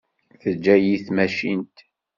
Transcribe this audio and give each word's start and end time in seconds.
Teǧǧa-yi 0.41 0.95
tmacint. 1.05 1.77